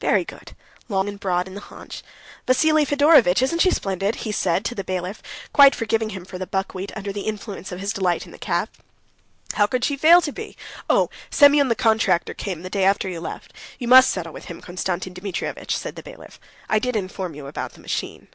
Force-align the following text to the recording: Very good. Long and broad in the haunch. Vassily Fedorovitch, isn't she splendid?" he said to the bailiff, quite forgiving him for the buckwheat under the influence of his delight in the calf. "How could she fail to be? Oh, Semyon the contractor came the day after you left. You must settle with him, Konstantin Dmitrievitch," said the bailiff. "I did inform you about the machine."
Very 0.00 0.24
good. 0.24 0.54
Long 0.88 1.08
and 1.08 1.18
broad 1.18 1.48
in 1.48 1.56
the 1.56 1.60
haunch. 1.60 2.04
Vassily 2.46 2.84
Fedorovitch, 2.84 3.42
isn't 3.42 3.58
she 3.58 3.72
splendid?" 3.72 4.14
he 4.22 4.30
said 4.30 4.64
to 4.64 4.76
the 4.76 4.84
bailiff, 4.84 5.20
quite 5.52 5.74
forgiving 5.74 6.10
him 6.10 6.24
for 6.24 6.38
the 6.38 6.46
buckwheat 6.46 6.96
under 6.96 7.12
the 7.12 7.22
influence 7.22 7.72
of 7.72 7.80
his 7.80 7.92
delight 7.92 8.24
in 8.24 8.30
the 8.30 8.38
calf. 8.38 8.68
"How 9.54 9.66
could 9.66 9.84
she 9.84 9.96
fail 9.96 10.20
to 10.20 10.30
be? 10.30 10.56
Oh, 10.88 11.10
Semyon 11.32 11.66
the 11.66 11.74
contractor 11.74 12.32
came 12.32 12.62
the 12.62 12.70
day 12.70 12.84
after 12.84 13.08
you 13.08 13.18
left. 13.18 13.52
You 13.80 13.88
must 13.88 14.10
settle 14.10 14.32
with 14.32 14.44
him, 14.44 14.60
Konstantin 14.60 15.14
Dmitrievitch," 15.14 15.76
said 15.76 15.96
the 15.96 16.02
bailiff. 16.04 16.38
"I 16.68 16.78
did 16.78 16.94
inform 16.94 17.34
you 17.34 17.48
about 17.48 17.72
the 17.72 17.80
machine." 17.80 18.28